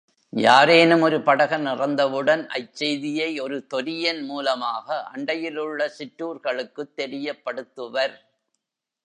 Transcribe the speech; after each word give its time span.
யாரேனும் 0.29 1.01
ஒரு 1.01 1.21
படகன் 1.21 1.65
இறந்தவுடன் 1.65 2.47
அச்செய்தியை 2.47 3.41
ஒரு 3.41 3.67
தொரியன் 3.73 4.25
மூலமாக 4.25 5.09
அண்டையிலுள்ள 5.15 5.89
சிற்றூர்களுக்குத் 5.99 6.93
தெரியப்படுத்துவர். 6.97 8.15